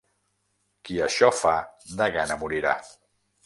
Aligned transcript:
Qui 0.89 0.97
això 1.09 1.31
fa, 1.41 1.53
de 2.03 2.11
gana 2.19 2.41
morirà. 2.47 2.77